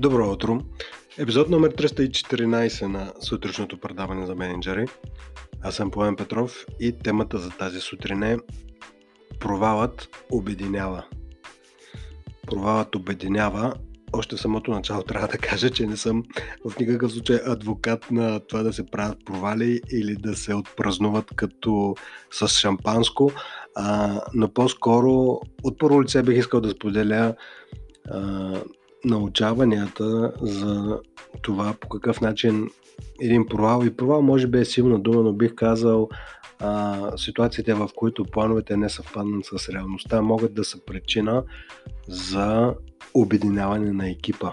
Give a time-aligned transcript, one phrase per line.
[0.00, 0.60] Добро утро!
[1.18, 4.86] Епизод номер 314 на сутрешното предаване за менеджери.
[5.62, 8.38] Аз съм Поем Петров и темата за тази сутрин е
[9.40, 11.04] Провалът обединява.
[12.46, 13.74] Провалът обединява.
[14.12, 16.22] Още в самото начало трябва да кажа, че не съм
[16.64, 21.94] в никакъв случай адвокат на това да се правят провали или да се отпразнуват като
[22.30, 23.32] с шампанско,
[23.76, 27.34] а, но по-скоро от първо лице бих искал да споделя
[28.10, 28.60] а,
[29.04, 31.00] научаванията за
[31.42, 32.68] това по какъв начин
[33.20, 36.08] един провал и провал може би е силна дума, но бих казал
[36.58, 41.44] а, ситуациите в които плановете не съвпаднат с реалността могат да са причина
[42.08, 42.74] за
[43.14, 44.52] обединяване на екипа.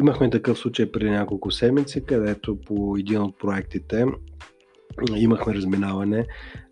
[0.00, 4.06] Имахме такъв случай преди няколко седмици, където по един от проектите
[5.16, 6.26] имахме разминаване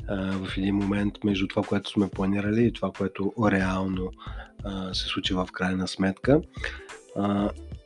[0.09, 4.11] а, в един момент между това, което сме планирали и това, което реално
[4.65, 6.41] а, се случи в крайна сметка.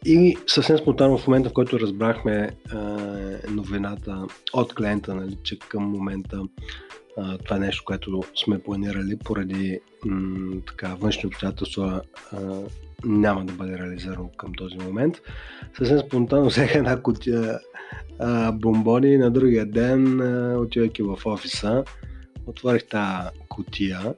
[0.04, 2.78] И съвсем спонтанно в момента, в който разбрахме а,
[3.50, 6.42] новината от клиента, нали, че към момента
[7.16, 12.02] а, това е нещо, което сме планирали поради м, така, външни обстоятелства
[13.04, 15.14] няма да бъде реализирано към този момент.
[15.76, 17.58] Съвсем спонтанно взех една кутия
[18.18, 20.20] а, бомбони на другия ден,
[20.56, 21.84] отивайки в офиса,
[22.46, 24.14] отворих тази кутия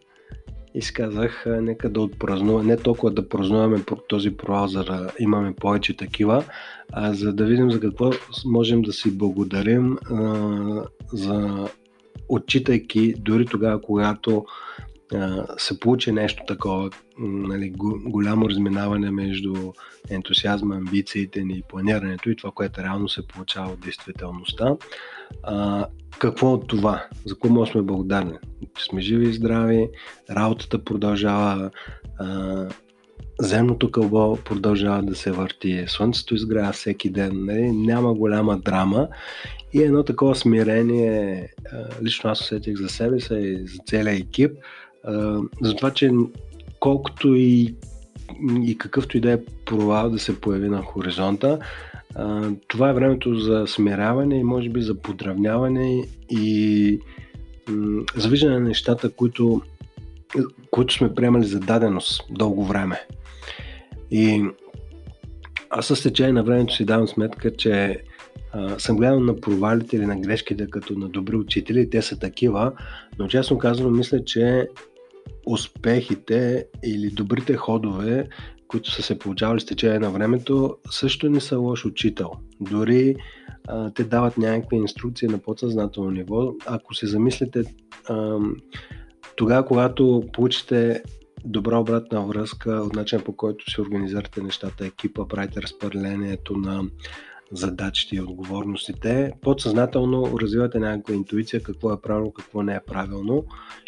[0.77, 5.55] и си казах, нека да отпразнуваме, не толкова да празнуваме този провал, за да имаме
[5.55, 6.45] повече такива,
[6.93, 8.11] а за да видим за какво
[8.45, 11.69] можем да си благодарим а, за
[12.29, 14.47] отчитайки дори тогава, когато
[15.59, 17.73] се получи нещо такова, нали,
[18.05, 19.55] голямо разминаване между
[20.11, 24.77] ентусиазма, амбициите ни и планирането и това, което реално се получава от действителността.
[25.43, 25.87] А,
[26.19, 27.07] какво от това?
[27.25, 28.39] За какво сме благодарни?
[28.79, 29.89] Че сме живи и здрави,
[30.31, 31.71] работата продължава,
[32.19, 32.69] а,
[33.41, 37.73] земното кълбо продължава да се върти, слънцето изгрява всеки ден, нали?
[37.73, 39.09] няма голяма драма
[39.73, 41.49] и едно такова смирение,
[42.03, 44.53] лично аз усетих за себе си и за целия екип,
[45.63, 46.11] за това, че
[46.81, 47.75] колкото и,
[48.63, 51.59] и какъвто и да е провал да се появи на хоризонта,
[52.69, 57.01] това е времето за смиряване и може би за подравняване и
[58.17, 59.63] за виждане на нещата, които,
[60.71, 63.01] които сме приемали за даденост дълго време.
[64.11, 64.45] И
[65.71, 68.03] аз с течение на времето си давам сметка, че
[68.53, 72.73] а, съм гледал на провалите или на грешките като на добри учители, те са такива,
[73.19, 74.69] но честно казано мисля, че
[75.47, 78.29] успехите или добрите ходове,
[78.69, 82.31] които са се получавали с течение на времето, също не са лош учител.
[82.61, 83.17] Дори
[83.69, 86.53] а, те дават някакви инструкции на подсъзнателно ниво.
[86.67, 87.65] Ако се замислите,
[88.09, 88.39] а,
[89.37, 91.03] тогава, когато получите
[91.45, 96.85] добра обратна връзка от начина по който се организирате нещата, екипа, правите разпределението на
[97.53, 103.45] задачите и отговорностите, подсъзнателно развивате някаква интуиция какво е правилно, какво не е правилно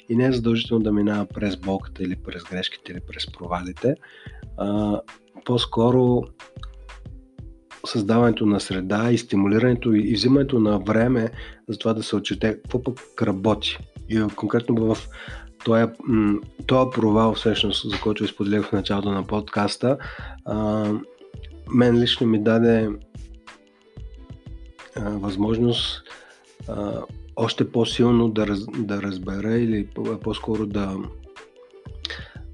[0.09, 3.95] и не е задължително да минава през болката или през грешките или през провалите.
[4.57, 5.01] А,
[5.45, 6.23] по-скоро
[7.87, 11.31] създаването на среда и стимулирането и взимането на време
[11.69, 13.79] за това да се отчете какво пък работи.
[14.09, 15.09] И конкретно в
[15.65, 15.85] този,
[16.67, 19.99] този провал, всъщност, за който изподелих в началото на подкаста,
[20.45, 20.87] а,
[21.71, 22.91] мен лично ми даде
[25.01, 26.03] възможност
[26.69, 27.03] а,
[27.37, 29.89] още по-силно да, раз, да разбера или
[30.23, 30.97] по-скоро да,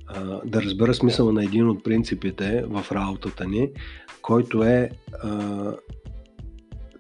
[0.07, 3.71] а, да разбера смисъла на един от принципите в работата ни,
[4.23, 4.91] който е
[5.23, 5.29] а,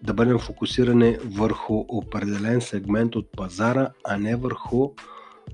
[0.03, 4.91] да бъдем фокусирани върху определен сегмент от пазара, а не върху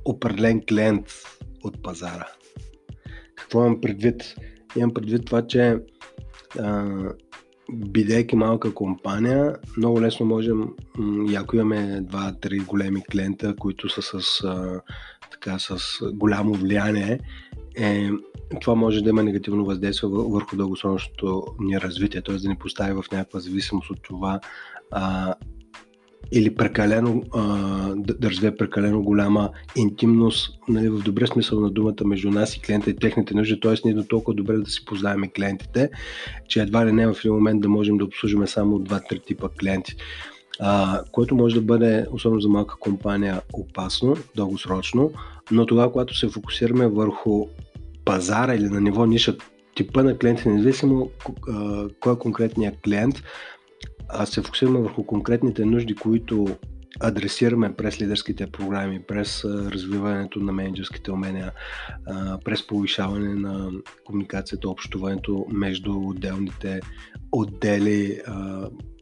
[0.05, 1.07] определен клиент
[1.65, 2.27] от пазара.
[3.37, 4.35] Какво имам предвид?
[4.77, 5.79] Имам предвид това, че
[6.59, 6.87] а,
[7.73, 10.69] бидейки малка компания, много лесно можем,
[11.29, 14.81] и ако имаме два-три големи клиента, които са с, а,
[15.31, 15.79] така, с
[16.13, 17.21] голямо влияние,
[17.77, 18.11] е,
[18.61, 22.37] това може да има негативно въздействие върху дългосрочното ни развитие, т.е.
[22.37, 24.41] да ни постави в някаква зависимост от това
[24.91, 25.35] а,
[26.33, 27.45] или прекалено, а,
[27.97, 32.61] да, да развие прекалено голяма интимност, нали, в добре смисъл на думата между нас и
[32.61, 33.75] клиента и техните нужди, т.е.
[33.85, 35.91] ние до толкова добре да си познаваме клиентите,
[36.49, 39.97] че едва ли не в един момент да можем да обслужваме само 2-3 типа клиенти.
[40.61, 45.13] А, което може да бъде, особено за малка компания, опасно, дългосрочно,
[45.51, 47.47] но тогава, когато се фокусираме върху
[48.05, 49.37] пазара или на ниво ниша,
[49.75, 51.11] типа на клиенти, независимо
[52.01, 53.23] кой е конкретният клиент,
[54.13, 56.47] а се фокусираме върху конкретните нужди, които
[57.01, 61.53] адресираме през лидерските програми, през развиването на менеджерските умения,
[62.45, 63.71] през повишаване на
[64.05, 66.81] комуникацията, общуването между отделните
[67.33, 68.21] отдели,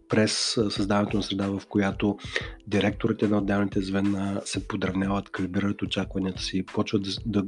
[0.09, 2.19] през създаването на среда, в която
[2.67, 7.45] директорите на отделните звена се подравняват, калибрират очакванията си, почват да, да,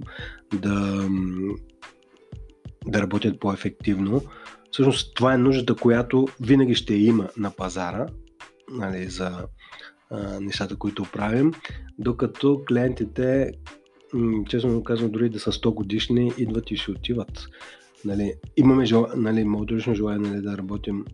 [0.55, 1.09] да,
[2.87, 4.23] да работят по-ефективно.
[4.71, 8.07] Всъщност това е нуждата, която винаги ще има на пазара
[8.71, 9.47] нали, за
[10.11, 11.53] а, нещата, които правим,
[11.99, 13.53] докато клиентите,
[14.13, 17.47] м- честно казвам, дори да са 100 годишни, идват и си отиват.
[18.05, 19.07] Нали, имаме жел...
[19.17, 21.05] нали, лично желание нали, да работим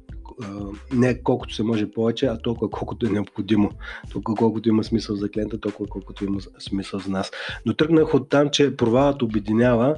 [0.93, 3.70] не колкото се може повече, а толкова колкото е необходимо.
[4.12, 7.31] Толкова колкото има смисъл за клиента, толкова колкото има смисъл за нас.
[7.67, 9.97] Но тръгнах от там, че провалът обединява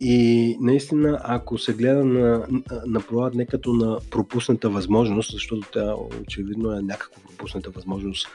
[0.00, 2.46] и наистина, ако се гледа на,
[2.86, 8.28] на провалът не като на пропусната възможност, защото тя очевидно е някаква пропусната възможност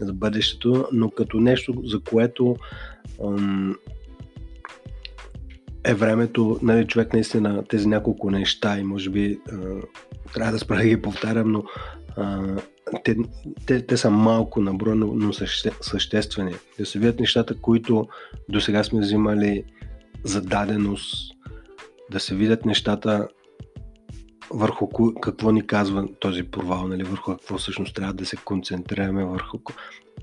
[0.00, 2.56] за бъдещето, но като нещо, за което
[3.24, 3.76] ам,
[5.84, 9.56] е времето, нали, човек наистина тези няколко неща и може би а,
[10.34, 11.64] трябва да спра да ги повтарям, но
[12.16, 12.56] а,
[13.04, 13.16] те,
[13.66, 16.54] те, те са малко на но, но съще, съществени.
[16.78, 18.08] Да се видят нещата, които
[18.48, 19.64] до сега сме взимали
[20.24, 21.34] за даденост,
[22.10, 23.28] да се видят нещата
[24.50, 24.88] върху
[25.20, 29.58] какво ни казва този провал, нали, върху какво всъщност трябва да се концентрираме, върху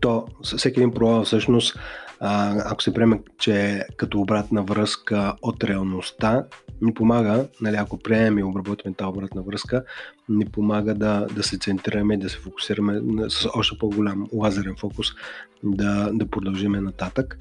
[0.02, 1.80] то всеки един провал всъщност,
[2.20, 6.46] ако се приеме, че е като обратна връзка от реалността,
[6.82, 9.84] ни помага, нали, ако приемем и обработим тази обратна връзка,
[10.30, 15.08] ни помага да, да се центрираме и да се фокусираме с още по-голям лазерен фокус
[15.64, 17.38] да, да продължиме нататък.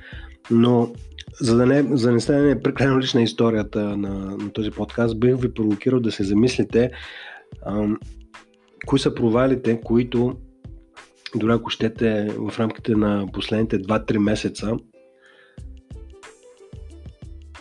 [0.50, 0.92] Но
[1.40, 5.54] за да не, за не стане прекалено лична историята на, на този подкаст, бих ви
[5.54, 6.90] провокирал да се замислите
[7.66, 7.98] ам,
[8.86, 10.36] кои са провалите, които
[11.34, 14.76] дори ако щете в рамките на последните 2-3 месеца,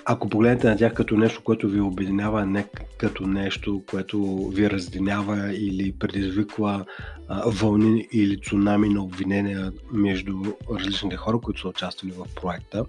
[0.05, 2.65] ако погледнете на тях като нещо, което ви обединява, не
[2.97, 6.85] като нещо, което ви раздинява или предизвиква
[7.27, 10.33] а, вълни или цунами на обвинения между
[10.71, 12.85] различните хора, които са участвали в проекта,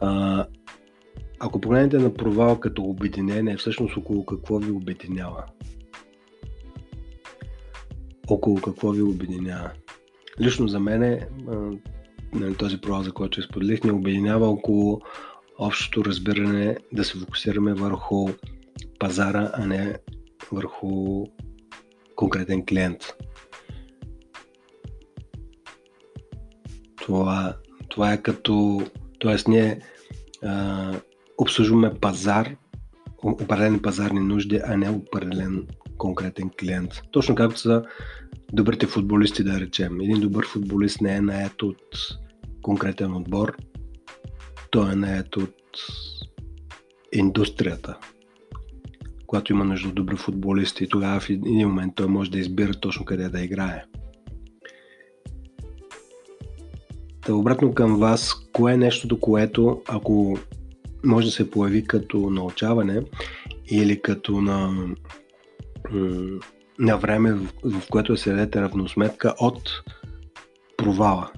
[0.00, 0.46] а,
[1.40, 5.44] ако погледнете на провал като обединение, всъщност около какво ви обединява?
[8.28, 9.70] Около какво ви обединява?
[10.40, 11.20] Лично за мен
[12.34, 15.00] нали, този провал, за който споделих, ни обединява около
[15.58, 18.28] общото разбиране да се фокусираме върху
[18.98, 19.96] пазара, а не
[20.52, 21.24] върху
[22.16, 22.98] конкретен клиент.
[26.96, 27.56] Това,
[27.88, 28.82] това е като
[29.22, 29.80] Тоест ние
[30.42, 30.92] а,
[31.38, 32.56] обслужваме пазар,
[33.22, 35.66] определени пазарни нужди, а не определен
[35.98, 37.02] конкретен клиент.
[37.10, 37.84] Точно както са
[38.52, 40.00] добрите футболисти, да речем.
[40.00, 41.82] Един добър футболист не е наед от
[42.62, 43.56] конкретен отбор,
[44.70, 45.56] той е наед от
[47.12, 47.98] индустрията.
[49.26, 53.04] Когато има нужда от добри футболисти, тогава в един момент той може да избира точно
[53.04, 53.84] къде да играе.
[57.26, 60.38] Та обратно към вас, кое е нещото, което ако
[61.04, 63.02] може да се появи като научаване
[63.70, 64.86] или като на,
[66.78, 69.82] на време, в, в което се дадете равносметка от
[70.76, 71.30] провала.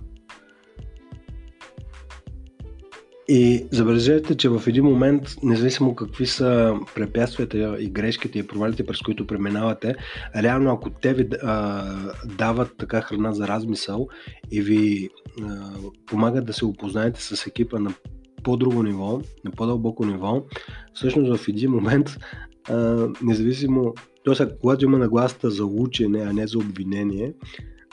[3.28, 9.00] И забележете, че в един момент, независимо какви са препятствията и грешките и провалите, през
[9.00, 9.94] които преминавате,
[10.36, 11.84] реално ако те ви а,
[12.24, 14.08] дават така храна за размисъл
[14.50, 15.10] и ви
[16.06, 17.94] помагат да се опознаете с екипа на
[18.42, 20.42] по-друго ниво, на по-дълбоко ниво,
[20.94, 22.18] всъщност в един момент,
[22.68, 24.58] а, независимо, т.е.
[24.60, 27.34] когато има нагласата за учене, а не за обвинение,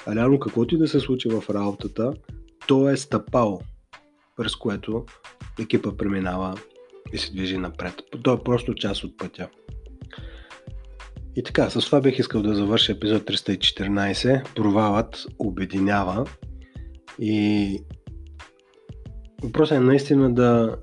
[0.08, 2.14] реално каквото и да се случи в работата,
[2.68, 3.62] то е стъпало
[4.38, 5.06] през което
[5.60, 6.58] екипа преминава
[7.14, 7.94] и се движи напред.
[8.24, 9.48] То е просто част от пътя.
[11.36, 14.54] И така, с това бих искал да завърша епизод 314.
[14.56, 16.26] Провалът обединява
[17.20, 17.84] и
[19.44, 20.78] въпросът е наистина да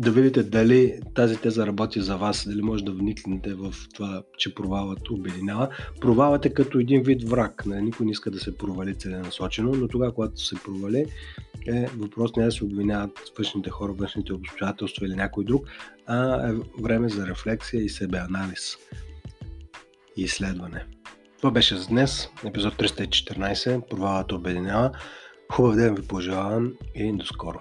[0.00, 4.54] да видите дали тази теза работи за вас, дали може да вникнете в това, че
[4.54, 5.68] провалът обединява.
[6.00, 7.66] Провалът е като един вид враг.
[7.66, 7.80] Не?
[7.82, 11.06] Никой не иска да се провали целенасочено, но тогава, когато се провали,
[11.66, 15.66] е въпрос не е да се обвиняват външните хора, външните обстоятелства или някой друг,
[16.06, 18.76] а е време за рефлексия и себеанализ
[20.16, 20.84] и изследване.
[21.40, 24.90] Това беше за днес, епизод 314, провалът обединява.
[25.52, 27.60] Хубав ден ви пожелавам и до скоро!